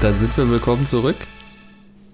[0.00, 1.16] Dann sind wir willkommen zurück.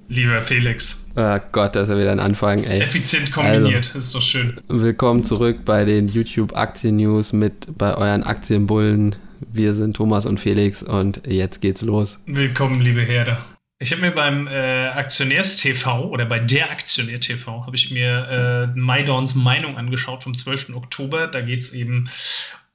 [0.09, 1.09] Lieber Felix.
[1.15, 2.81] Oh Gott, das ist ja wieder ein Anfang, ey.
[2.81, 4.61] Effizient kombiniert, also, ist doch schön.
[4.67, 9.15] Willkommen zurück bei den YouTube Aktien News mit bei euren Aktienbullen.
[9.53, 12.19] Wir sind Thomas und Felix und jetzt geht's los.
[12.27, 13.39] Willkommen, liebe Herde.
[13.79, 19.37] Ich habe mir beim äh, Aktionärs-TV oder bei der Aktionär-TV habe ich mir äh, Maidons
[19.37, 20.71] Meinung angeschaut vom 12.
[20.75, 21.29] Oktober.
[21.29, 22.11] Da geht es eben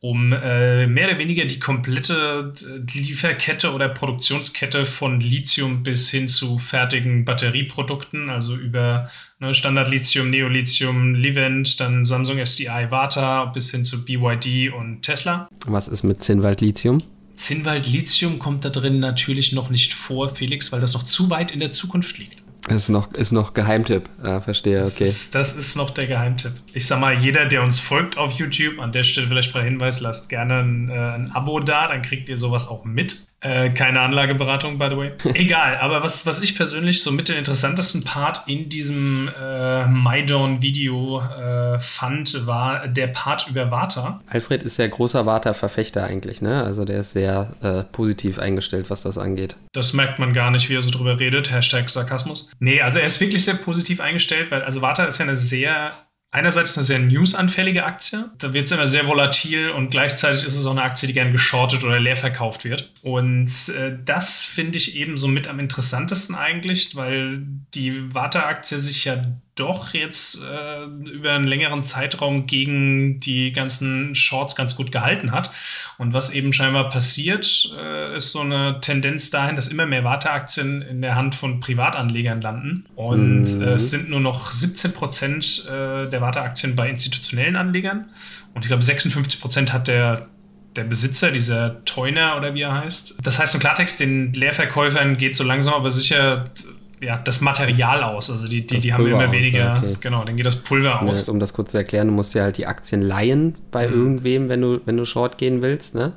[0.04, 6.28] um äh, mehr oder weniger die komplette äh, Lieferkette oder Produktionskette von Lithium bis hin
[6.28, 9.10] zu fertigen Batterieprodukten, also über
[9.40, 15.48] ne, Standard-Lithium, Neolithium, Livent, dann Samsung SDI, Vata bis hin zu BYD und Tesla.
[15.68, 17.04] Was ist mit Zinnwald-Lithium?
[17.36, 21.60] Zinnwald-Lithium kommt da drin natürlich noch nicht vor, Felix, weil das noch zu weit in
[21.60, 22.41] der Zukunft liegt.
[22.68, 24.10] Das ist noch, ist noch Geheimtipp.
[24.24, 25.00] Ja, verstehe, okay.
[25.00, 26.54] Das ist, das ist noch der Geheimtipp.
[26.74, 30.00] Ich sag mal, jeder, der uns folgt auf YouTube, an der Stelle vielleicht bei Hinweis,
[30.00, 33.31] lasst gerne ein, äh, ein Abo da, dann kriegt ihr sowas auch mit.
[33.42, 35.12] Äh, keine Anlageberatung, by the way.
[35.34, 41.22] Egal, aber was, was ich persönlich so mit den interessantesten Part in diesem äh, MyDawn-Video
[41.22, 44.22] äh, fand, war der Part über Vata.
[44.28, 46.64] Alfred ist ja großer Vata-Verfechter eigentlich, ne?
[46.64, 49.56] Also der ist sehr äh, positiv eingestellt, was das angeht.
[49.74, 51.52] Das merkt man gar nicht, wie er so drüber redet.
[51.52, 52.52] Hashtag Sarkasmus.
[52.60, 55.92] Nee, also er ist wirklich sehr positiv eingestellt, weil also Vata ist ja eine sehr
[56.32, 58.32] einerseits eine sehr newsanfällige Aktie.
[58.40, 61.34] Da wird es immer sehr volatil und gleichzeitig ist es auch eine Aktie, die gerne
[61.34, 62.92] geschortet oder leer verkauft wird.
[63.02, 67.44] Und äh, das finde ich eben so mit am interessantesten eigentlich, weil
[67.74, 69.24] die Warta-Aktie sich ja
[69.62, 75.52] doch jetzt äh, über einen längeren Zeitraum gegen die ganzen Shorts ganz gut gehalten hat.
[75.98, 80.82] Und was eben scheinbar passiert, äh, ist so eine Tendenz dahin, dass immer mehr Warteaktien
[80.82, 82.86] in der Hand von Privatanlegern landen.
[82.96, 83.62] Und mhm.
[83.62, 88.10] äh, es sind nur noch 17 Prozent äh, der Warteaktien bei institutionellen Anlegern.
[88.54, 90.28] Und ich glaube, 56 Prozent hat der
[90.76, 93.20] der Besitzer, dieser Teuner oder wie er heißt.
[93.24, 96.50] Das heißt im Klartext, den Leerverkäufern geht so langsam aber sicher
[97.02, 98.30] ja, das Material aus.
[98.30, 99.96] Also die, die, die haben immer aus, weniger, okay.
[100.00, 101.28] genau, dann geht das Pulver aus.
[101.30, 103.94] Um das kurz zu erklären, du musst ja halt die Aktien leihen bei mhm.
[103.94, 106.14] irgendwem, wenn du, wenn du Short gehen willst, ne?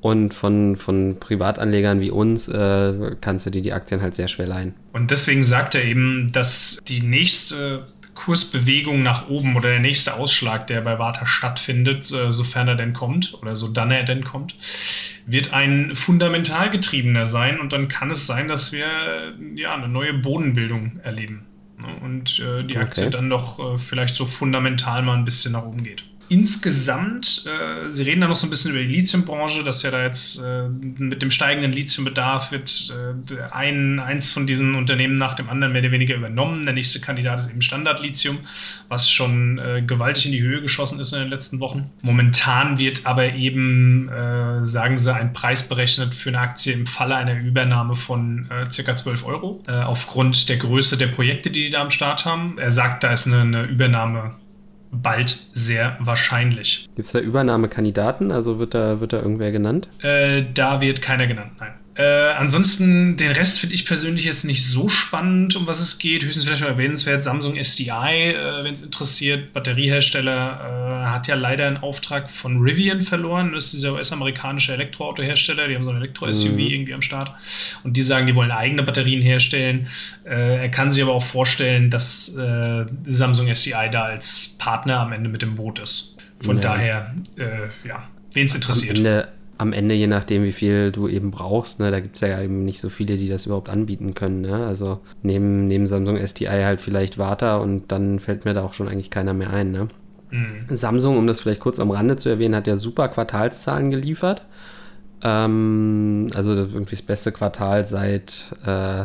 [0.00, 4.46] Und von, von Privatanlegern wie uns äh, kannst du dir die Aktien halt sehr schwer
[4.46, 4.74] leihen.
[4.92, 10.66] Und deswegen sagt er eben, dass die nächste Kursbewegung nach oben oder der nächste Ausschlag,
[10.66, 14.56] der bei Warta stattfindet, äh, sofern er denn kommt oder so dann er denn kommt,
[15.26, 20.14] wird ein fundamental getriebener sein und dann kann es sein, dass wir ja eine neue
[20.14, 21.46] Bodenbildung erleben
[21.78, 21.88] ne?
[22.02, 23.12] und äh, die Aktie okay.
[23.12, 28.04] dann doch äh, vielleicht so fundamental mal ein bisschen nach oben geht insgesamt, äh, Sie
[28.04, 31.20] reden da noch so ein bisschen über die Lithiumbranche, dass ja da jetzt äh, mit
[31.20, 35.90] dem steigenden Lithiumbedarf wird äh, ein, eins von diesen Unternehmen nach dem anderen mehr oder
[35.90, 36.62] weniger übernommen.
[36.62, 38.38] Der nächste Kandidat ist eben Standard Lithium,
[38.88, 41.90] was schon äh, gewaltig in die Höhe geschossen ist in den letzten Wochen.
[42.02, 47.16] Momentan wird aber eben, äh, sagen Sie, ein Preis berechnet für eine Aktie im Falle
[47.16, 51.80] einer Übernahme von äh, circa 12 Euro, aufgrund der Größe der Projekte, die die da
[51.80, 52.54] am Start haben.
[52.58, 54.36] Er sagt, da ist eine, eine Übernahme
[55.02, 56.88] bald sehr wahrscheinlich.
[56.94, 58.32] Gibt es da Übernahmekandidaten?
[58.32, 59.88] Also wird da, wird da irgendwer genannt?
[60.02, 61.74] Äh, da wird keiner genannt, nein.
[61.96, 66.24] Äh, ansonsten, den Rest finde ich persönlich jetzt nicht so spannend, um was es geht.
[66.24, 69.52] Höchstens vielleicht noch erwähnenswert, Samsung SDI, äh, wenn es interessiert.
[69.52, 73.52] Batteriehersteller äh, hat ja leider einen Auftrag von Rivian verloren.
[73.52, 75.68] Das ist dieser US-amerikanische Elektroautohersteller.
[75.68, 76.58] Die haben so ein Elektro-SUV mhm.
[76.58, 77.32] irgendwie am Start.
[77.84, 79.86] Und die sagen, die wollen eigene Batterien herstellen.
[80.24, 85.12] Äh, er kann sich aber auch vorstellen, dass äh, Samsung SDI da als Partner am
[85.12, 86.16] Ende mit dem Boot ist.
[86.42, 86.62] Von ja.
[86.62, 88.98] daher, äh, ja, wen es interessiert.
[88.98, 92.20] Am Ende am Ende, je nachdem, wie viel du eben brauchst, ne, da gibt es
[92.20, 94.40] ja eben nicht so viele, die das überhaupt anbieten können.
[94.40, 94.66] Ne?
[94.66, 98.88] Also neben, neben Samsung SDI halt vielleicht Vata und dann fällt mir da auch schon
[98.88, 99.70] eigentlich keiner mehr ein.
[99.70, 99.88] Ne?
[100.30, 100.76] Mhm.
[100.76, 104.44] Samsung, um das vielleicht kurz am Rande zu erwähnen, hat ja super Quartalszahlen geliefert.
[105.22, 109.04] Ähm, also das irgendwie das beste Quartal seit äh,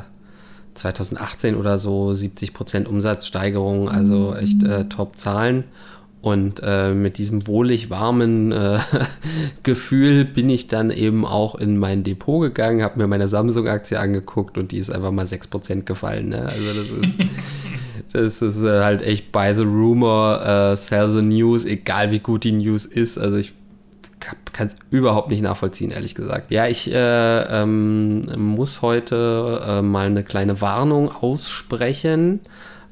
[0.73, 5.65] 2018 oder so, 70% Umsatzsteigerung, also echt äh, Top-Zahlen.
[6.21, 8.79] Und äh, mit diesem wohlig warmen äh,
[9.63, 14.57] Gefühl bin ich dann eben auch in mein Depot gegangen, habe mir meine Samsung-Aktie angeguckt
[14.57, 16.29] und die ist einfach mal 6% gefallen.
[16.29, 16.41] Ne?
[16.41, 17.17] Also das ist,
[18.11, 22.43] das ist äh, halt echt by the rumor, äh, sell the news, egal wie gut
[22.43, 23.17] die News ist.
[23.17, 23.53] Also ich
[24.19, 26.51] kann es überhaupt nicht nachvollziehen, ehrlich gesagt.
[26.51, 32.41] Ja, ich äh, ähm, muss heute äh, mal eine kleine Warnung aussprechen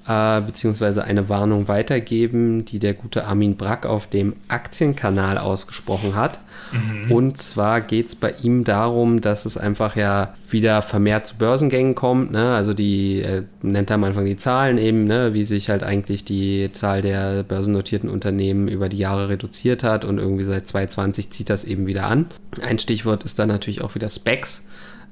[0.08, 6.40] äh, beziehungsweise eine Warnung weitergeben, die der gute Armin Brack auf dem Aktienkanal ausgesprochen hat.
[6.72, 7.12] Mhm.
[7.12, 11.94] Und zwar geht es bei ihm darum, dass es einfach ja wieder vermehrt zu Börsengängen
[11.94, 12.32] kommt.
[12.32, 12.56] Ne?
[12.56, 15.34] Also die äh, nennt er am Anfang die Zahlen eben, ne?
[15.34, 20.20] wie sich halt eigentlich die Zahl der börsennotierten Unternehmen über die Jahre reduziert hat und
[20.20, 22.28] irgendwie seit 2020 zieht das eben wieder an.
[22.62, 24.64] Ein Stichwort ist dann natürlich auch wieder Specs.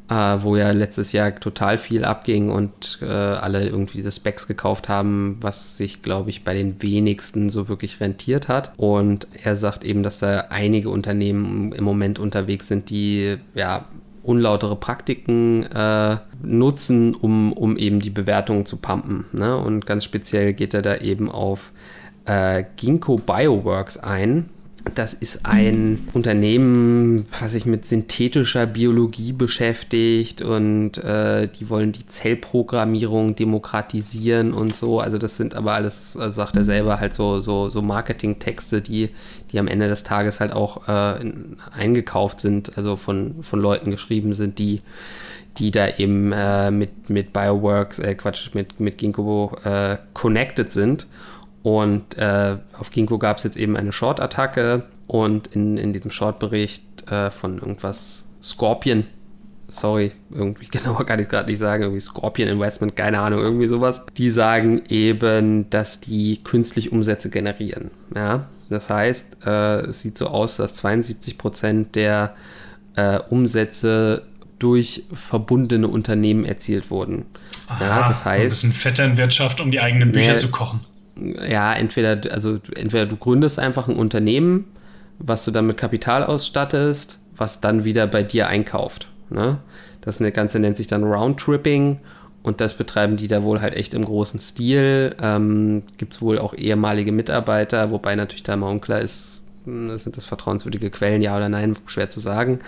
[0.09, 4.89] Äh, wo ja letztes Jahr total viel abging und äh, alle irgendwie diese Specs gekauft
[4.89, 8.71] haben, was sich, glaube ich, bei den wenigsten so wirklich rentiert hat.
[8.77, 13.85] Und er sagt eben, dass da einige Unternehmen im Moment unterwegs sind, die ja
[14.21, 19.25] unlautere Praktiken äh, nutzen, um, um eben die Bewertungen zu pumpen.
[19.33, 19.55] Ne?
[19.55, 21.71] Und ganz speziell geht er da eben auf
[22.25, 24.49] äh, Ginkgo Bioworks ein.
[24.93, 32.05] Das ist ein Unternehmen, was sich mit synthetischer Biologie beschäftigt und äh, die wollen die
[32.05, 34.99] Zellprogrammierung demokratisieren und so.
[34.99, 39.09] Also das sind aber alles, also sagt er selber, halt so, so, so Marketingtexte, die,
[39.51, 41.31] die am Ende des Tages halt auch äh,
[41.71, 44.81] eingekauft sind, also von, von Leuten geschrieben sind, die
[45.57, 51.07] die da eben äh, mit, mit Bioworks, äh, Quatsch, mit, mit Ginkgo äh, connected sind.
[51.65, 57.09] Und äh, auf Ginkgo gab es jetzt eben eine Short-Attacke und in, in diesem Short-Bericht
[57.09, 59.07] äh, von irgendwas Scorpion,
[59.67, 63.65] sorry, irgendwie genauer kann ich es gerade nicht sagen, irgendwie Scorpion Investment, keine Ahnung, irgendwie
[63.65, 64.03] sowas.
[64.15, 67.89] Die sagen eben, dass die künstlich Umsätze generieren.
[68.15, 68.47] Ja?
[68.69, 72.35] Das heißt, äh, es sieht so aus, dass 72 Prozent der
[72.95, 74.21] äh, Umsätze
[74.59, 77.25] durch verbundene Unternehmen erzielt wurden.
[77.69, 80.81] Aha, ja, das heißt, ein bisschen Vetternwirtschaft, um die eigenen Bücher ne, zu kochen
[81.17, 84.65] ja, entweder, also entweder du gründest einfach ein Unternehmen,
[85.19, 89.09] was du dann mit Kapital ausstattest, was dann wieder bei dir einkauft.
[89.29, 89.57] Ne?
[90.01, 91.99] Das Ganze nennt sich dann Roundtripping
[92.43, 95.15] und das betreiben die da wohl halt echt im großen Stil.
[95.21, 100.15] Ähm, Gibt es wohl auch ehemalige Mitarbeiter, wobei natürlich da immer unklar ist, hm, sind
[100.15, 102.59] das vertrauenswürdige Quellen, ja oder nein, schwer zu sagen,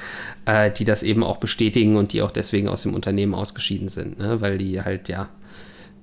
[0.46, 4.18] äh, die das eben auch bestätigen und die auch deswegen aus dem Unternehmen ausgeschieden sind,
[4.18, 4.42] ne?
[4.42, 5.30] weil die halt ja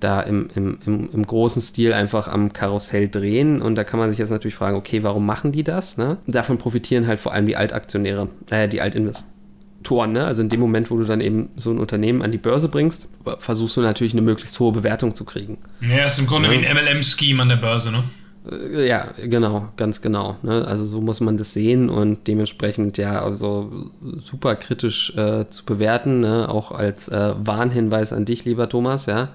[0.04, 3.62] da im, im, im, im, großen Stil einfach am Karussell drehen.
[3.62, 5.96] Und da kann man sich jetzt natürlich fragen, okay, warum machen die das?
[5.96, 6.18] Ne?
[6.26, 10.12] Davon profitieren halt vor allem die Altaktionäre, äh, die Altinvestoren.
[10.12, 10.26] Ne?
[10.26, 13.08] Also in dem Moment, wo du dann eben so ein Unternehmen an die Börse bringst,
[13.38, 15.58] versuchst du natürlich eine möglichst hohe Bewertung zu kriegen.
[15.80, 16.60] Ja, ist im Grunde ja.
[16.60, 18.04] wie ein MLM-Scheme an der Börse, ne?
[18.50, 20.36] Äh, ja, genau, ganz genau.
[20.42, 20.66] Ne?
[20.66, 23.72] Also so muss man das sehen und dementsprechend ja also
[24.18, 26.48] super kritisch äh, zu bewerten, ne?
[26.48, 29.30] auch als äh, Warnhinweis an dich, lieber Thomas, ja.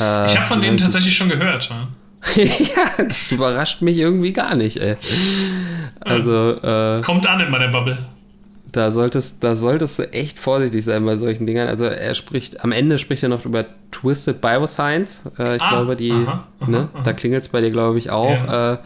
[0.00, 1.68] Äh, ich habe von denen tatsächlich schon gehört.
[1.68, 1.88] Ja?
[2.42, 4.96] ja, das überrascht mich irgendwie gar nicht, ey.
[6.00, 7.98] Also, äh, Kommt an in meiner Bubble.
[8.70, 11.68] Da solltest, da solltest du echt vorsichtig sein bei solchen Dingern.
[11.68, 15.22] Also er spricht, am Ende spricht er noch über Twisted Bioscience.
[15.38, 17.02] Äh, ich ah, glaube, die, aha, aha, ne, aha.
[17.02, 18.30] da klingelt es bei dir, glaube ich, auch.
[18.46, 18.74] Ja.
[18.74, 18.78] Äh,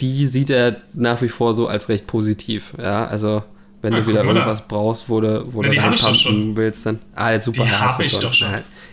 [0.00, 2.74] die sieht er nach wie vor so als recht positiv.
[2.78, 3.42] Ja, also
[3.82, 7.00] wenn ja, du wieder irgendwas brauchst, wo du, wo ja, du reinpumpen willst, dann.
[7.14, 8.20] Ah, super, die hast du schon.
[8.20, 8.48] Doch schon.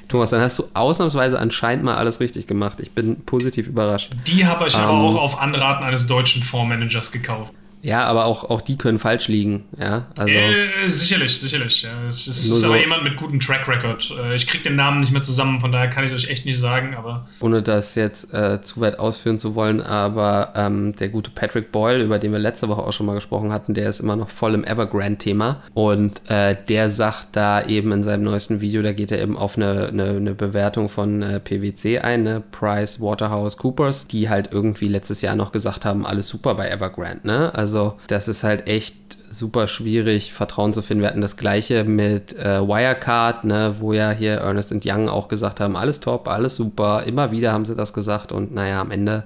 [0.08, 2.80] Thomas, dann hast du ausnahmsweise anscheinend mal alles richtig gemacht.
[2.80, 4.14] Ich bin positiv überrascht.
[4.28, 7.54] Die habe ich ähm, aber auch auf Anraten eines deutschen Fondsmanagers gekauft.
[7.84, 9.66] Ja, aber auch, auch die können falsch liegen.
[9.78, 11.84] Ja, also äh, sicherlich, sicherlich.
[11.84, 12.08] Ja.
[12.08, 14.10] Es, es ist so aber jemand mit gutem Track Record.
[14.18, 16.58] Äh, ich kriege den Namen nicht mehr zusammen, von daher kann ich euch echt nicht
[16.58, 16.96] sagen.
[16.96, 21.74] Aber ohne das jetzt äh, zu weit ausführen zu wollen, aber ähm, der gute Patrick
[21.74, 24.30] Boyle, über den wir letzte Woche auch schon mal gesprochen hatten, der ist immer noch
[24.30, 29.12] voll im Evergrande-Thema und äh, der sagt da eben in seinem neuesten Video, da geht
[29.12, 32.42] er eben auf eine, eine, eine Bewertung von äh, PwC ein, ne?
[32.52, 37.28] Price Waterhouse Coopers, die halt irgendwie letztes Jahr noch gesagt haben, alles super bei Evergrande.
[37.28, 37.54] Ne?
[37.54, 38.96] Also also das ist halt echt
[39.30, 41.02] super schwierig, Vertrauen zu finden.
[41.02, 45.60] Wir hatten das gleiche mit äh, Wirecard, ne, wo ja hier Ernest Young auch gesagt
[45.60, 47.04] haben, alles top, alles super.
[47.08, 49.24] Immer wieder haben sie das gesagt und naja, am Ende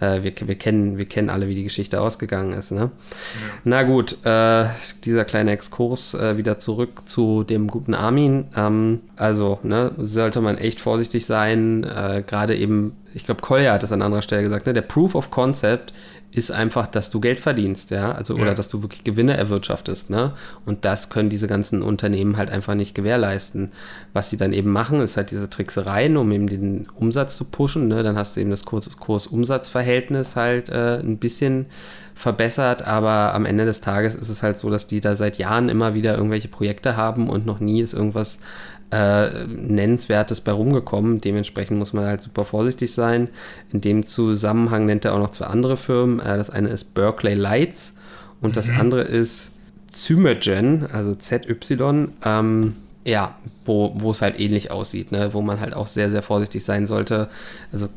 [0.00, 2.70] äh, wir, wir, kennen, wir kennen alle, wie die Geschichte ausgegangen ist.
[2.70, 2.80] Ne?
[2.80, 2.90] Ja.
[3.64, 4.66] Na gut, äh,
[5.04, 8.48] dieser kleine Exkurs äh, wieder zurück zu dem guten Armin.
[8.54, 11.84] Ähm, also, ne, sollte man echt vorsichtig sein.
[11.84, 14.74] Äh, gerade eben, ich glaube, Kolja hat das an anderer Stelle gesagt, ne?
[14.74, 15.94] der Proof of Concept
[16.36, 18.42] ist einfach, dass du Geld verdienst, ja, also ja.
[18.42, 20.32] oder dass du wirklich Gewinne erwirtschaftest, ne?
[20.66, 23.72] Und das können diese ganzen Unternehmen halt einfach nicht gewährleisten.
[24.12, 27.88] Was sie dann eben machen, ist halt diese Tricksereien, um eben den Umsatz zu pushen,
[27.88, 28.02] ne?
[28.02, 31.68] Dann hast du eben das Kurs-Umsatz-Verhältnis halt äh, ein bisschen
[32.14, 35.70] verbessert, aber am Ende des Tages ist es halt so, dass die da seit Jahren
[35.70, 38.38] immer wieder irgendwelche Projekte haben und noch nie ist irgendwas
[38.90, 41.20] äh, Nennenswertes bei rumgekommen.
[41.20, 43.28] Dementsprechend muss man halt super vorsichtig sein.
[43.72, 46.20] In dem Zusammenhang nennt er auch noch zwei andere Firmen.
[46.20, 47.94] Äh, das eine ist Berkeley Lights
[48.40, 48.54] und mhm.
[48.54, 49.50] das andere ist
[49.88, 52.08] Zymergen, also ZY.
[52.24, 55.32] Ähm, ja, wo, wo es halt ähnlich aussieht, ne?
[55.32, 57.28] wo man halt auch sehr, sehr vorsichtig sein sollte.
[57.72, 57.88] Also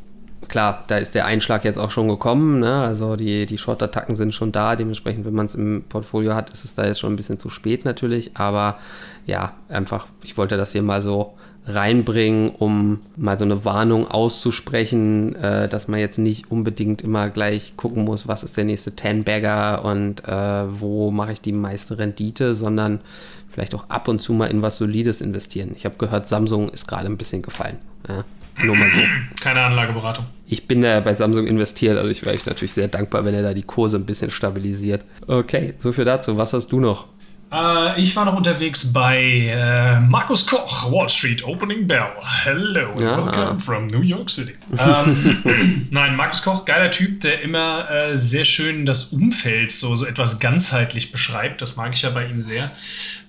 [0.48, 2.60] klar, da ist der Einschlag jetzt auch schon gekommen.
[2.60, 2.82] Ne?
[2.82, 4.76] Also die, die Short-Attacken sind schon da.
[4.76, 7.48] Dementsprechend, wenn man es im Portfolio hat, ist es da jetzt schon ein bisschen zu
[7.48, 8.36] spät natürlich.
[8.36, 8.78] Aber
[9.26, 11.34] ja, einfach, ich wollte das hier mal so
[11.66, 17.76] reinbringen, um mal so eine Warnung auszusprechen, äh, dass man jetzt nicht unbedingt immer gleich
[17.76, 22.54] gucken muss, was ist der nächste Ten-Bagger und äh, wo mache ich die meiste Rendite,
[22.54, 23.00] sondern
[23.50, 25.72] vielleicht auch ab und zu mal in was Solides investieren.
[25.76, 27.78] Ich habe gehört, Samsung ist gerade ein bisschen gefallen.
[28.08, 28.24] Ja,
[28.64, 28.98] nur mal so.
[29.40, 30.26] Keine Anlageberatung.
[30.46, 33.54] Ich bin da bei Samsung investiert, also ich wäre natürlich sehr dankbar, wenn er da
[33.54, 35.04] die Kurse ein bisschen stabilisiert.
[35.26, 36.36] Okay, so viel dazu.
[36.36, 37.06] Was hast du noch?
[37.52, 42.06] Äh, ich war noch unterwegs bei äh, Markus Koch, Wall Street Opening Bell.
[42.44, 43.16] Hello, ja.
[43.16, 44.54] welcome from New York City.
[44.78, 50.06] ähm, nein, Markus Koch, geiler Typ, der immer äh, sehr schön das Umfeld so, so
[50.06, 51.60] etwas ganzheitlich beschreibt.
[51.60, 52.70] Das mag ich ja bei ihm sehr.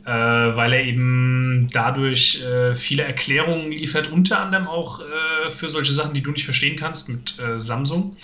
[0.04, 5.92] Äh, weil er eben dadurch äh, viele Erklärungen liefert, unter anderem auch äh, für solche
[5.92, 8.16] Sachen, die du nicht verstehen kannst mit Samsung.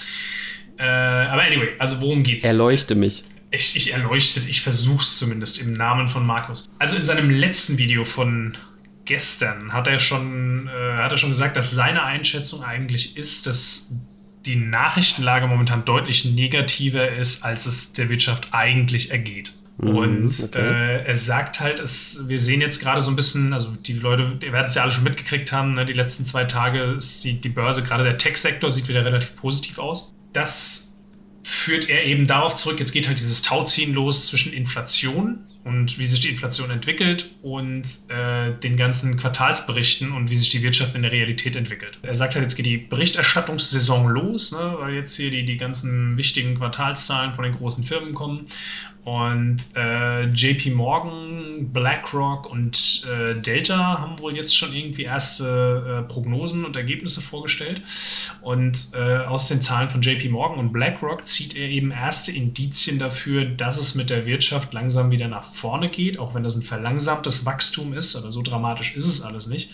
[0.78, 2.46] aber anyway, also worum geht's?
[2.46, 6.70] Erleuchte mich ich, ich erleuchtet, ich versuch's zumindest im Namen von Markus.
[6.80, 8.58] Also in seinem letzten Video von
[9.06, 13.96] gestern hat er schon, äh, hat er schon gesagt, dass seine Einschätzung eigentlich ist, dass
[14.46, 19.54] die Nachrichtenlage momentan deutlich negativer ist, als es der Wirtschaft eigentlich ergeht.
[19.78, 20.60] Mhm, und okay.
[20.60, 24.38] äh, er sagt halt, es, wir sehen jetzt gerade so ein bisschen, also die Leute,
[24.44, 27.40] ihr werdet es ja alle schon mitgekriegt haben, ne, die letzten zwei Tage ist die,
[27.40, 30.16] die Börse, gerade der Tech-Sektor, sieht wieder relativ positiv aus.
[30.34, 30.96] Das
[31.44, 36.08] führt er eben darauf zurück, jetzt geht halt dieses Tauziehen los zwischen Inflation und wie
[36.08, 41.04] sich die Inflation entwickelt und äh, den ganzen Quartalsberichten und wie sich die Wirtschaft in
[41.04, 42.00] der Realität entwickelt.
[42.02, 46.18] Er sagt halt, jetzt geht die Berichterstattungssaison los, ne, weil jetzt hier die, die ganzen
[46.18, 48.48] wichtigen Quartalszahlen von den großen Firmen kommen
[49.08, 56.12] und äh, JP Morgan, BlackRock und äh, Delta haben wohl jetzt schon irgendwie erste äh,
[56.12, 57.82] Prognosen und Ergebnisse vorgestellt.
[58.42, 63.00] Und äh, aus den Zahlen von JP Morgan und BlackRock zieht er eben erste Indizien
[63.00, 66.62] dafür, dass es mit der Wirtschaft langsam wieder nach vorne geht, auch wenn das ein
[66.62, 69.72] verlangsamtes Wachstum ist, aber so dramatisch ist es alles nicht.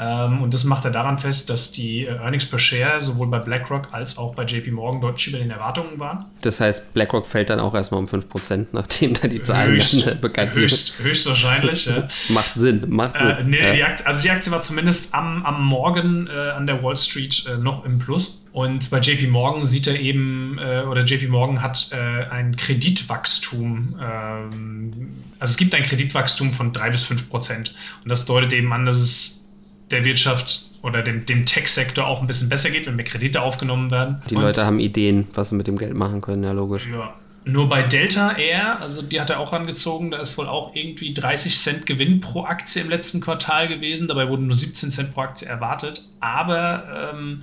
[0.00, 3.40] Ähm, und das macht er daran fest, dass die äh, Earnings per Share sowohl bei
[3.40, 6.26] BlackRock als auch bei JP Morgan deutlich über den Erwartungen waren.
[6.42, 10.20] Das heißt, BlackRock fällt dann auch erstmal um 5%, nachdem da die Zahlen höchst, dann,
[10.20, 12.06] bekannt höchst, höchstwahrscheinlich, ja.
[12.28, 13.28] macht Sinn, macht äh, Sinn.
[13.38, 13.72] Äh, nee, ja.
[13.72, 17.46] die Aktie, also die Aktie war zumindest am, am Morgen äh, an der Wall Street
[17.46, 18.46] äh, noch im Plus.
[18.52, 25.08] Und bei JP Morgan sieht er eben, äh, oder JP Morgan hat ein Kreditwachstum, ähm,
[25.38, 27.74] also es gibt ein Kreditwachstum von 3 bis 5 Prozent.
[28.02, 29.47] Und das deutet eben an, dass es
[29.90, 33.90] der Wirtschaft oder dem, dem Tech-Sektor auch ein bisschen besser geht, wenn mehr Kredite aufgenommen
[33.90, 34.22] werden.
[34.30, 36.86] Die Und Leute haben Ideen, was sie mit dem Geld machen können, ja logisch.
[36.86, 37.14] Ja,
[37.48, 41.14] nur bei Delta Air, also die hat er auch angezogen, da ist wohl auch irgendwie
[41.14, 44.06] 30 Cent Gewinn pro Aktie im letzten Quartal gewesen.
[44.06, 46.02] Dabei wurden nur 17 Cent pro Aktie erwartet.
[46.20, 47.42] Aber ähm,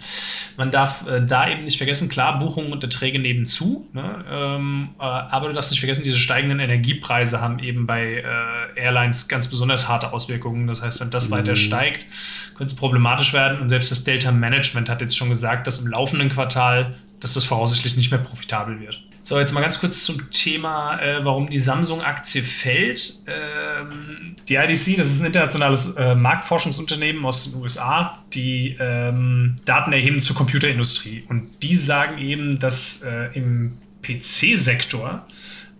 [0.57, 3.87] man darf äh, da eben nicht vergessen, klar, Buchungen und Erträge nebenzu.
[3.93, 4.25] Ne?
[4.29, 9.27] Ähm, äh, aber du darfst nicht vergessen, diese steigenden Energiepreise haben eben bei äh, Airlines
[9.27, 10.67] ganz besonders harte Auswirkungen.
[10.67, 11.35] Das heißt, wenn das mhm.
[11.35, 12.05] weiter steigt,
[12.55, 13.59] könnte es problematisch werden.
[13.59, 17.43] Und selbst das Delta Management hat jetzt schon gesagt, dass im laufenden Quartal, dass das
[17.43, 19.04] voraussichtlich nicht mehr profitabel wird.
[19.25, 23.23] So, jetzt mal ganz kurz zum Thema, äh, warum die Samsung-Aktie fällt.
[23.25, 29.93] Ähm, die IDC, das ist ein internationales äh, Marktforschungsunternehmen aus den USA, die ähm, Daten
[29.93, 31.23] erheben zur Computerindustrie.
[31.27, 35.25] Und die sagen eben, dass äh, im PC-Sektor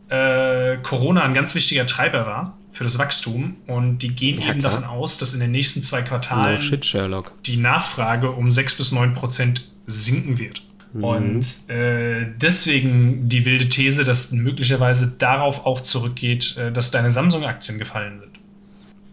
[0.10, 4.60] äh, Corona ein ganz wichtiger Treiber war für das Wachstum und die gehen ja, eben
[4.60, 4.72] klar.
[4.72, 6.98] davon aus, dass in den nächsten zwei Quartalen no shit,
[7.46, 10.64] die Nachfrage um 6 bis 9 Prozent sinken wird.
[10.96, 11.04] Mhm.
[11.04, 17.78] Und äh, deswegen die wilde These, dass möglicherweise darauf auch zurückgeht, äh, dass deine Samsung-Aktien
[17.78, 18.32] gefallen sind.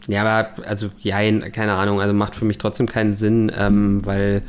[0.06, 1.18] Ja, aber also, ja,
[1.50, 4.42] keine Ahnung, also macht für mich trotzdem keinen Sinn, ähm, weil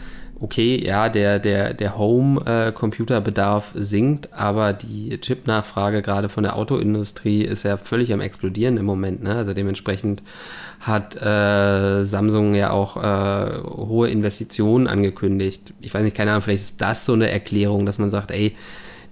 [0.44, 7.64] okay, ja, der, der, der Home-Computerbedarf sinkt, aber die Chip-Nachfrage gerade von der Autoindustrie ist
[7.64, 9.24] ja völlig am explodieren im Moment.
[9.24, 9.36] Ne?
[9.36, 10.22] Also dementsprechend
[10.82, 15.74] hat äh, Samsung ja auch äh, hohe Investitionen angekündigt.
[15.80, 18.54] Ich weiß nicht, keine Ahnung, vielleicht ist das so eine Erklärung, dass man sagt, ey,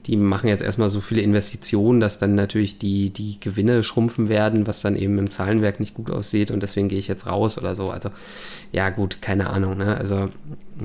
[0.07, 4.65] die machen jetzt erstmal so viele Investitionen, dass dann natürlich die, die Gewinne schrumpfen werden,
[4.65, 7.75] was dann eben im Zahlenwerk nicht gut aussieht und deswegen gehe ich jetzt raus oder
[7.75, 7.89] so.
[7.89, 8.09] Also
[8.71, 9.77] ja gut, keine Ahnung.
[9.77, 9.95] Ne?
[9.95, 10.29] Also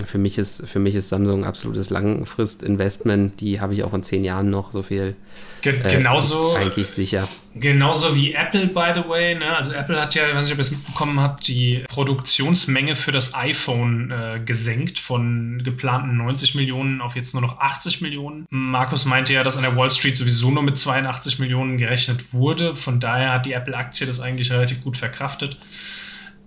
[0.05, 3.41] für mich ist für mich ist Samsung ein absolutes Langfrist-Investment.
[3.41, 5.17] Die habe ich auch in zehn Jahren noch so viel.
[5.63, 7.27] Ge äh, genauso eigentlich sicher.
[7.55, 9.35] Genauso wie Apple, by the way.
[9.35, 9.57] Ne?
[9.57, 13.13] Also Apple hat ja, ich weiß nicht, ob ihr es mitbekommen habt, die Produktionsmenge für
[13.13, 18.47] das iPhone äh, gesenkt von geplanten 90 Millionen auf jetzt nur noch 80 Millionen.
[18.51, 22.77] Markus meinte ja, dass an der Wall Street sowieso nur mit 82 Millionen gerechnet wurde.
[22.77, 25.57] Von daher hat die Apple-Aktie das eigentlich relativ gut verkraftet.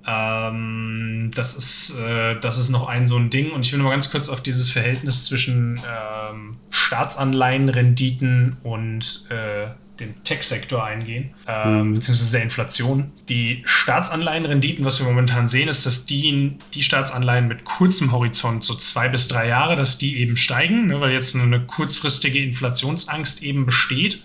[0.08, 3.51] Ähm, das, ist, äh, das ist noch ein so ein Ding.
[3.51, 9.68] Und ich will noch mal ganz kurz auf dieses Verhältnis zwischen ähm, Staatsanleihenrenditen und äh,
[10.00, 11.96] den Tech-Sektor eingehen, äh, mhm.
[11.96, 13.12] beziehungsweise der Inflation.
[13.27, 18.75] Die Staatsanleihenrenditen, was wir momentan sehen, ist, dass die, die Staatsanleihen mit kurzem Horizont, so
[18.75, 23.65] zwei bis drei Jahre, dass die eben steigen, ne, weil jetzt eine kurzfristige Inflationsangst eben
[23.65, 24.22] besteht.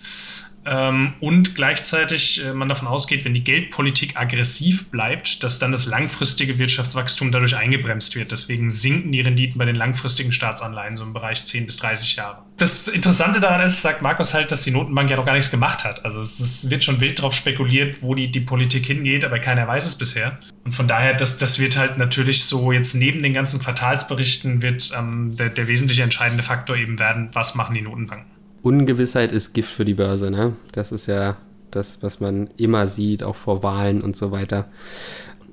[0.65, 5.85] Ähm, und gleichzeitig äh, man davon ausgeht, wenn die Geldpolitik aggressiv bleibt, dass dann das
[5.85, 8.31] langfristige Wirtschaftswachstum dadurch eingebremst wird.
[8.31, 12.43] Deswegen sinken die Renditen bei den langfristigen Staatsanleihen so im Bereich 10 bis 30 Jahre.
[12.57, 15.83] Das Interessante daran ist, sagt Markus halt, dass die Notenbank ja noch gar nichts gemacht
[15.83, 16.03] hat.
[16.03, 19.67] Also es, es wird schon wild drauf spekuliert, wo die, die Politik hingeht, aber keiner
[19.67, 20.39] weiß es bisher.
[20.63, 24.91] Und von daher, das, das wird halt natürlich so jetzt neben den ganzen Quartalsberichten wird
[24.97, 28.34] ähm, der, der wesentliche entscheidende Faktor eben werden, was machen die Notenbanken.
[28.65, 30.53] Ungewissheit ist Gift für die Börse, ne?
[30.71, 31.37] Das ist ja
[31.69, 34.65] das, was man immer sieht, auch vor Wahlen und so weiter.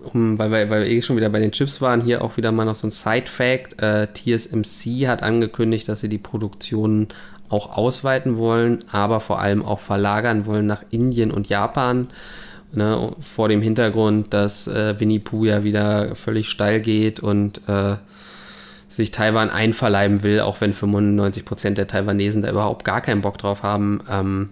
[0.01, 2.53] Um, weil, wir, weil wir eh schon wieder bei den Chips waren, hier auch wieder
[2.53, 3.83] mal noch so ein Side-Fact.
[3.83, 7.09] Äh, TSMC hat angekündigt, dass sie die Produktion
[7.51, 12.09] auch ausweiten wollen, aber vor allem auch verlagern wollen nach Indien und Japan.
[12.73, 17.97] Ne, vor dem Hintergrund, dass äh, Winnie Pooh ja wieder völlig steil geht und äh,
[18.97, 23.39] sich Taiwan einverleiben will, auch wenn 95 Prozent der Taiwanesen da überhaupt gar keinen Bock
[23.39, 24.03] drauf haben.
[24.11, 24.51] Ähm,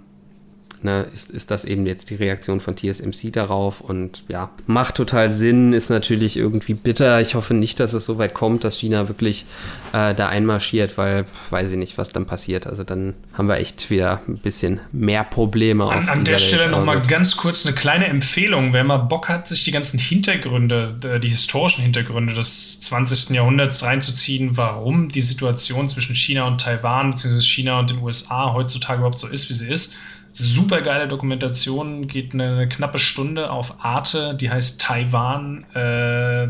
[0.84, 5.32] ne, ist, ist das eben jetzt die Reaktion von TSMC darauf und ja, macht total
[5.32, 7.20] Sinn, ist natürlich irgendwie bitter.
[7.20, 9.44] Ich hoffe nicht, dass es so weit kommt, dass China wirklich
[9.92, 12.66] äh, da einmarschiert, weil weiß ich nicht, was dann passiert.
[12.66, 15.90] Also dann haben wir echt wieder ein bisschen mehr Probleme.
[15.90, 19.64] An, an der Stelle nochmal ganz kurz eine kleine Empfehlung, wer mal Bock hat, sich
[19.64, 23.30] die ganzen Hintergründe, äh, die historischen Hintergründe des 20.
[23.30, 27.40] Jahrhunderts reinzuziehen, warum die Situation zwischen China und Taiwan bzw.
[27.40, 29.94] China und den USA heutzutage überhaupt so ist, wie sie ist
[30.32, 36.48] Super geile Dokumentation, geht eine, knappe Stunde auf Arte, die heißt Taiwan äh,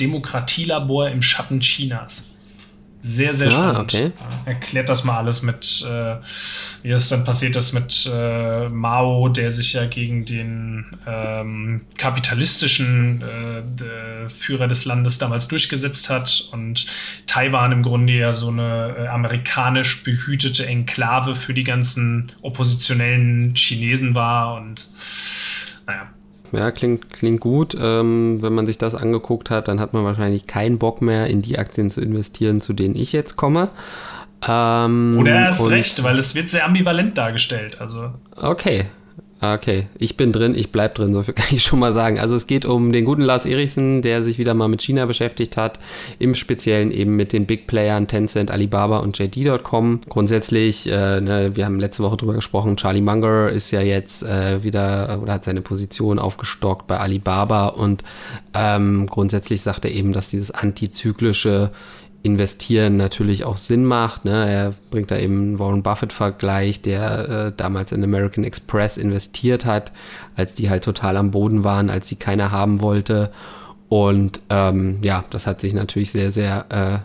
[0.00, 2.36] Demokratielabor im Schatten Chinas.
[3.02, 3.78] Sehr, sehr ah, spannend.
[3.78, 4.12] Okay.
[4.44, 6.16] Erklärt das mal alles mit, äh,
[6.82, 13.22] wie es dann passiert ist mit äh, Mao, der sich ja gegen den ähm, kapitalistischen
[13.22, 16.86] äh, Führer des Landes damals durchgesetzt hat und
[17.26, 24.14] Taiwan im Grunde ja so eine äh, amerikanisch behütete Enklave für die ganzen oppositionellen Chinesen
[24.14, 24.88] war und
[25.86, 26.10] naja
[26.52, 27.76] ja, klingt, klingt gut.
[27.80, 31.42] Ähm, wenn man sich das angeguckt hat, dann hat man wahrscheinlich keinen Bock mehr, in
[31.42, 33.68] die Aktien zu investieren, zu denen ich jetzt komme.
[34.46, 37.80] Ähm, Oder erst recht, weil es wird sehr ambivalent dargestellt.
[37.80, 38.12] Also.
[38.36, 38.86] Okay,
[39.40, 42.18] okay, ich bin drin, ich bleib drin, so viel kann ich schon mal sagen.
[42.18, 45.56] Also es geht um den guten Lars Erichsen, der sich wieder mal mit China beschäftigt
[45.56, 45.78] hat,
[46.18, 50.02] im Speziellen eben mit den Big Playern Tencent, Alibaba und JD.com.
[50.08, 54.62] Grundsätzlich, äh, ne, wir haben letzte Woche drüber gesprochen, Charlie Munger ist ja jetzt äh,
[54.62, 58.04] wieder oder hat seine Position aufgestockt bei Alibaba und
[58.54, 61.70] ähm, grundsätzlich sagt er eben, dass dieses antizyklische
[62.22, 64.26] Investieren natürlich auch Sinn macht.
[64.26, 64.50] Ne?
[64.50, 69.90] Er bringt da eben einen Warren Buffett-Vergleich, der äh, damals in American Express investiert hat,
[70.36, 73.30] als die halt total am Boden waren, als sie keiner haben wollte.
[73.88, 76.98] Und ähm, ja, das hat sich natürlich sehr, sehr äh,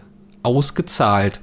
[0.43, 1.39] ausgezahlt.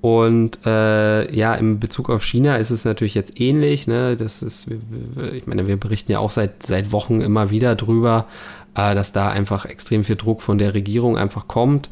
[0.00, 3.86] Und äh, ja, im Bezug auf China ist es natürlich jetzt ähnlich.
[3.86, 4.16] Ne?
[4.16, 4.66] Das ist,
[5.32, 8.26] ich meine, wir berichten ja auch seit, seit Wochen immer wieder drüber,
[8.74, 11.88] äh, dass da einfach extrem viel Druck von der Regierung einfach kommt.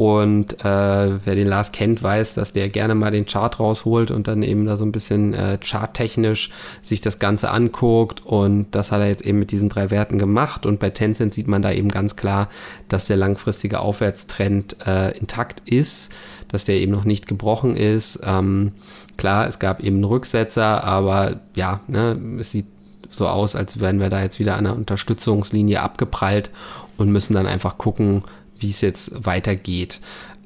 [0.00, 4.28] Und äh, wer den Lars kennt, weiß, dass der gerne mal den Chart rausholt und
[4.28, 6.48] dann eben da so ein bisschen äh, charttechnisch
[6.82, 8.24] sich das Ganze anguckt.
[8.24, 10.64] Und das hat er jetzt eben mit diesen drei Werten gemacht.
[10.64, 12.48] Und bei Tencent sieht man da eben ganz klar,
[12.88, 16.10] dass der langfristige Aufwärtstrend äh, intakt ist,
[16.48, 18.20] dass der eben noch nicht gebrochen ist.
[18.24, 18.72] Ähm,
[19.18, 22.64] klar, es gab eben Rücksetzer, aber ja, ne, es sieht
[23.10, 26.50] so aus, als wären wir da jetzt wieder an der Unterstützungslinie abgeprallt
[26.96, 28.22] und müssen dann einfach gucken,
[28.60, 30.00] wie es jetzt weitergeht.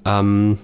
[0.04, 0.58] Ähm,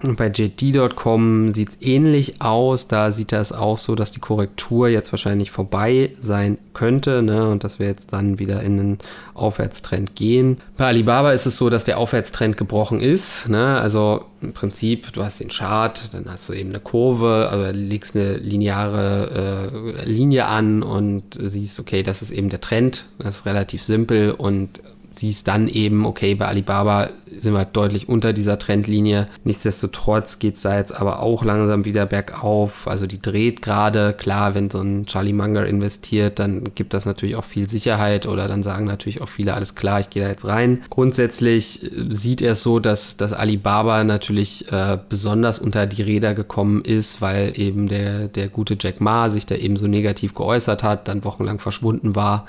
[0.00, 2.86] bei JD.com sieht es ähnlich aus.
[2.86, 7.48] Da sieht das auch so, dass die Korrektur jetzt wahrscheinlich vorbei sein könnte ne?
[7.48, 8.98] und dass wir jetzt dann wieder in einen
[9.34, 10.58] Aufwärtstrend gehen.
[10.76, 13.48] Bei Alibaba ist es so, dass der Aufwärtstrend gebrochen ist.
[13.48, 13.78] Ne?
[13.80, 18.14] Also im Prinzip, du hast den Chart, dann hast du eben eine Kurve, also legst
[18.14, 23.04] eine lineare äh, Linie an und siehst, okay, das ist eben der Trend.
[23.18, 24.80] Das ist relativ simpel und
[25.18, 29.28] siehst dann eben, okay, bei Alibaba sind wir deutlich unter dieser Trendlinie.
[29.44, 32.88] Nichtsdestotrotz geht es da jetzt aber auch langsam wieder bergauf.
[32.88, 34.12] Also die dreht gerade.
[34.12, 38.48] Klar, wenn so ein Charlie Munger investiert, dann gibt das natürlich auch viel Sicherheit oder
[38.48, 40.82] dann sagen natürlich auch viele, alles klar, ich gehe da jetzt rein.
[40.90, 46.34] Grundsätzlich äh, sieht er es so, dass, dass Alibaba natürlich äh, besonders unter die Räder
[46.34, 50.82] gekommen ist, weil eben der, der gute Jack Ma sich da eben so negativ geäußert
[50.82, 52.46] hat, dann wochenlang verschwunden war.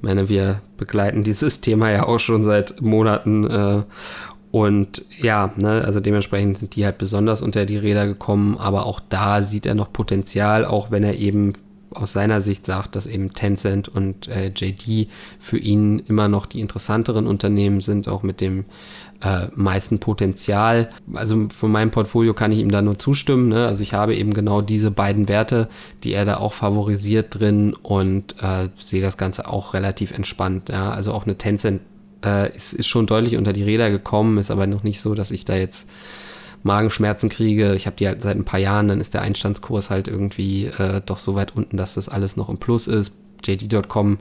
[0.00, 3.50] Ich meine, wir begleiten dieses Thema ja auch schon seit Monaten.
[3.50, 3.82] Äh,
[4.50, 8.98] und ja, ne, also dementsprechend sind die halt besonders unter die Räder gekommen, aber auch
[8.98, 11.52] da sieht er noch Potenzial, auch wenn er eben
[11.92, 15.08] aus seiner Sicht sagt, dass eben Tencent und äh, JD
[15.38, 18.64] für ihn immer noch die interessanteren Unternehmen sind, auch mit dem
[19.22, 20.88] äh, meisten Potenzial.
[21.12, 23.48] Also von meinem Portfolio kann ich ihm da nur zustimmen.
[23.48, 23.66] Ne?
[23.66, 25.68] Also ich habe eben genau diese beiden Werte,
[26.04, 30.68] die er da auch favorisiert drin und äh, sehe das Ganze auch relativ entspannt.
[30.68, 30.90] Ja?
[30.90, 31.82] Also auch eine Tencent
[32.24, 35.30] äh, ist, ist schon deutlich unter die Räder gekommen, ist aber noch nicht so, dass
[35.30, 35.88] ich da jetzt
[36.62, 37.74] Magenschmerzen kriege.
[37.74, 41.00] Ich habe die halt seit ein paar Jahren, dann ist der Einstandskurs halt irgendwie äh,
[41.04, 43.14] doch so weit unten, dass das alles noch im Plus ist.
[43.42, 44.18] JD.com,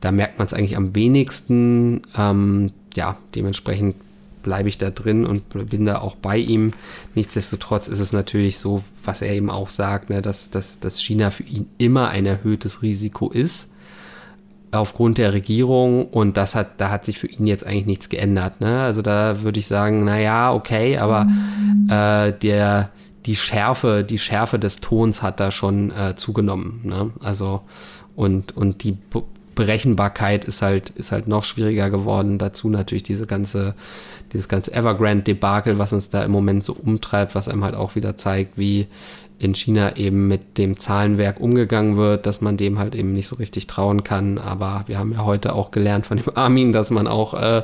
[0.00, 2.02] da merkt man es eigentlich am wenigsten.
[2.16, 3.96] Ähm, ja, dementsprechend
[4.42, 6.72] bleibe ich da drin und bin da auch bei ihm.
[7.14, 11.30] Nichtsdestotrotz ist es natürlich so, was er eben auch sagt, ne, dass, dass, dass China
[11.30, 13.72] für ihn immer ein erhöhtes Risiko ist
[14.72, 18.60] aufgrund der Regierung und das hat, da hat sich für ihn jetzt eigentlich nichts geändert.
[18.60, 18.82] Ne?
[18.82, 21.26] Also da würde ich sagen, naja, okay, aber
[21.88, 22.88] äh, der,
[23.26, 26.80] die Schärfe, die Schärfe des Tons hat da schon äh, zugenommen.
[26.84, 27.10] Ne?
[27.20, 27.60] Also
[28.16, 28.92] und, und die
[29.54, 32.38] Berechenbarkeit ist halt, ist halt noch schwieriger geworden.
[32.38, 33.74] Dazu natürlich diese ganze,
[34.32, 38.16] dieses ganze Evergrande-Debakel, was uns da im Moment so umtreibt, was einem halt auch wieder
[38.16, 38.88] zeigt, wie
[39.42, 43.34] in China eben mit dem Zahlenwerk umgegangen wird, dass man dem halt eben nicht so
[43.36, 44.38] richtig trauen kann.
[44.38, 47.62] Aber wir haben ja heute auch gelernt von dem Armin, dass man auch äh,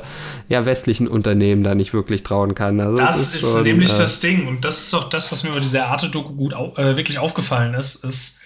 [0.49, 2.81] ja, westlichen Unternehmen da nicht wirklich trauen kann.
[2.81, 4.45] Also das ist, ist schon, nämlich äh, das Ding.
[4.45, 8.03] Und das ist auch das, was mir über diese Arte-Doku gut äh, wirklich aufgefallen ist,
[8.03, 8.38] ist,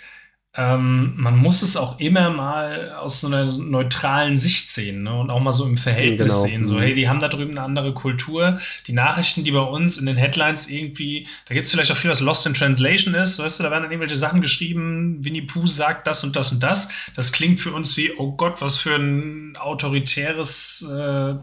[0.56, 5.14] ähm, man muss es auch immer mal aus so einer neutralen Sicht sehen ne?
[5.20, 6.46] und auch mal so im Verhältnis genau.
[6.46, 6.68] sehen.
[6.68, 6.82] So, mhm.
[6.82, 8.60] hey, die haben da drüben eine andere Kultur.
[8.86, 12.12] Die Nachrichten, die bei uns in den Headlines irgendwie, da gibt es vielleicht auch viel,
[12.12, 13.40] was Lost in Translation ist.
[13.40, 16.62] Weißt du, da werden dann irgendwelche Sachen geschrieben, Winnie Pooh sagt das und das und
[16.62, 16.90] das.
[17.16, 21.36] Das klingt für uns wie, oh Gott, was für ein autoritäres, äh,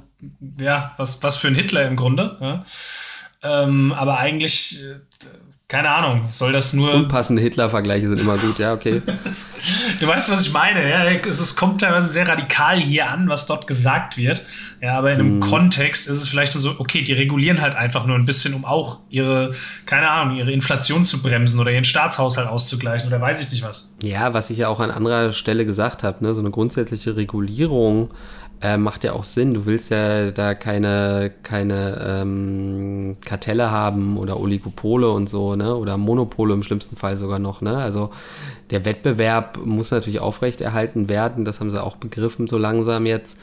[0.61, 2.37] ja, was, was für ein Hitler im Grunde.
[2.41, 2.65] Ja?
[3.43, 4.79] Ähm, aber eigentlich.
[5.71, 6.93] Keine Ahnung, soll das nur.
[6.93, 9.03] Unpassende Hitler-Vergleiche sind immer gut, ja, okay.
[10.01, 11.05] du weißt, was ich meine, ja.
[11.05, 14.43] Es, es, kommt teilweise sehr radikal hier an, was dort gesagt wird.
[14.81, 15.43] Ja, aber in einem mm.
[15.43, 18.99] Kontext ist es vielleicht so, okay, die regulieren halt einfach nur ein bisschen, um auch
[19.11, 19.53] ihre,
[19.87, 23.95] keine Ahnung, ihre Inflation zu bremsen oder ihren Staatshaushalt auszugleichen oder weiß ich nicht was.
[24.03, 28.11] Ja, was ich ja auch an anderer Stelle gesagt habe, ne, so eine grundsätzliche Regulierung
[28.63, 29.55] äh, macht ja auch Sinn.
[29.55, 35.75] Du willst ja da keine, keine ähm, Kartelle haben oder Oligopole und so, ne?
[35.75, 37.79] Oder Monopole im schlimmsten Fall sogar noch, ne?
[37.79, 38.11] Also
[38.71, 41.45] der Wettbewerb muss natürlich aufrechterhalten werden.
[41.45, 43.39] Das haben sie auch begriffen so langsam jetzt,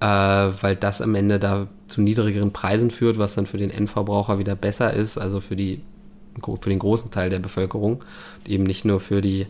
[0.00, 4.38] äh, weil das am Ende da zu niedrigeren Preisen führt, was dann für den Endverbraucher
[4.38, 5.82] wieder besser ist, also für die
[6.62, 8.02] für den großen Teil der Bevölkerung,
[8.48, 9.46] eben nicht nur für die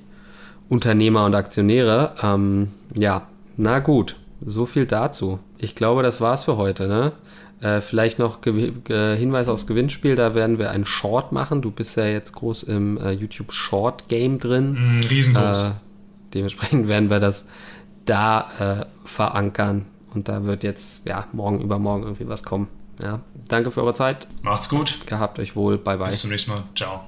[0.68, 2.14] Unternehmer und Aktionäre.
[2.20, 5.38] Ähm, ja, na gut, so viel dazu.
[5.59, 6.88] Ich glaube, das war's für heute.
[6.88, 7.12] Ne?
[7.61, 11.62] Äh, vielleicht noch Ge Ge Hinweis aufs Gewinnspiel, da werden wir einen Short machen.
[11.62, 15.00] Du bist ja jetzt groß im äh, YouTube Short Game drin.
[15.00, 15.62] Mm, riesengroß.
[15.62, 15.70] Äh,
[16.35, 17.46] dementsprechend werden wir das
[18.05, 19.87] da äh, verankern.
[20.14, 22.68] Und da wird jetzt ja morgen übermorgen irgendwie was kommen.
[23.02, 24.28] Ja, danke für eure Zeit.
[24.42, 25.07] Macht's gut.
[25.07, 25.78] Gehabt euch wohl.
[25.78, 26.09] Bye bye.
[26.09, 26.64] Bis zum nächsten Mal.
[26.76, 27.07] Ciao.